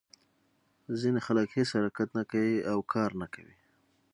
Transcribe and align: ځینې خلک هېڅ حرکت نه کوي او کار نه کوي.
ځینې 0.99 1.19
خلک 1.27 1.49
هېڅ 1.57 1.69
حرکت 1.77 2.09
نه 2.17 2.23
کوي 2.31 2.55
او 2.71 2.77
کار 2.93 3.09
نه 3.21 3.27
کوي. 3.33 3.57